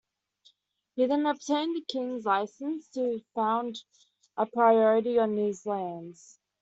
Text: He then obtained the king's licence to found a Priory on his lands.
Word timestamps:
He 0.95 1.05
then 1.05 1.27
obtained 1.27 1.75
the 1.75 1.85
king's 1.87 2.25
licence 2.25 2.89
to 2.95 3.21
found 3.35 3.83
a 4.35 4.47
Priory 4.47 5.19
on 5.19 5.37
his 5.37 5.63
lands. 5.67 6.39